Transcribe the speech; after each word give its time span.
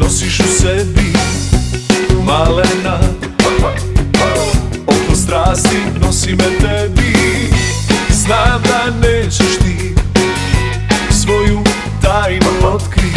nosiš 0.00 0.40
u 0.40 0.62
sebi 0.62 1.12
Malena. 2.24 2.98
Oko 4.86 5.16
strasti 5.16 5.76
nosi 6.00 6.30
me 6.30 6.58
tebi. 6.60 7.10
Znam 8.30 8.62
da 8.62 9.08
nećeš 9.08 9.58
ti 9.62 9.94
Svoju 11.22 11.64
tajnu 12.02 12.46
otkri 12.62 13.12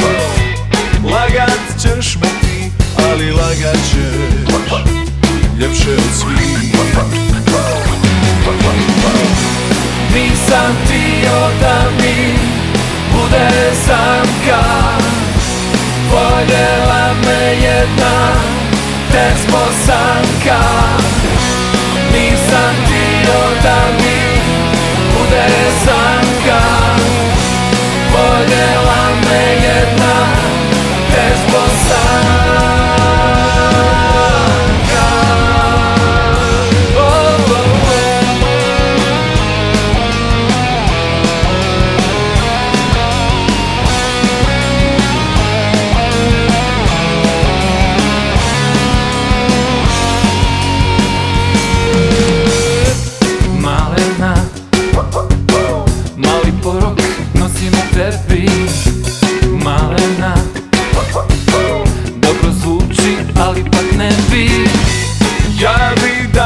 Lagat 1.03 1.59
ćeš 1.81 2.15
me 2.15 2.27
ti 2.41 2.71
Ali 3.09 3.31
lagat 3.31 3.92
me 17.83 17.89
jedna 17.89 18.33
desposanka 19.11 20.59
Nisam 21.07 21.22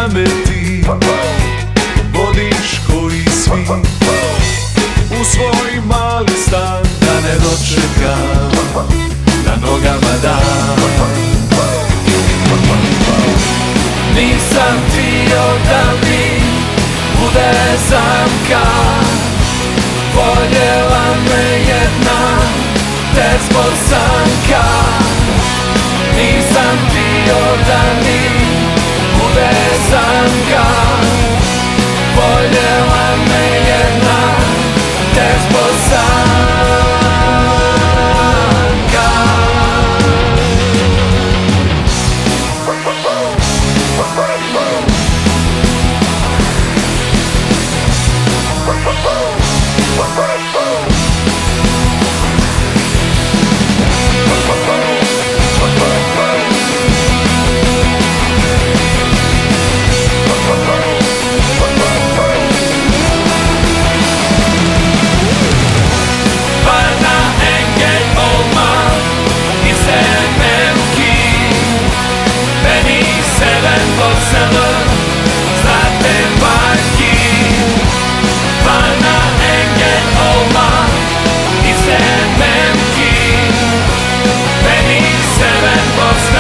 Javi 0.08 0.14
da 0.14 0.20
me 0.20 0.26
ti 0.46 0.84
Vodiš 2.14 2.82
koji 2.88 3.24
svi 3.44 3.66
U 5.22 5.26
svoj 5.26 5.82
mali 5.86 6.32
stan. 6.48 6.84
Da 7.02 7.14
ne 7.14 7.36
dočekam 7.36 8.52
Na 9.46 9.68
nogama 9.68 10.18
dan 10.22 10.78
Nisam 14.16 14.78
htio 14.90 15.44
da 15.70 15.84
mi 16.04 16.42
bude 17.20 17.52
zamka. 17.90 18.70
Voljela 20.16 21.16
me 21.30 21.47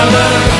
color 0.09 0.56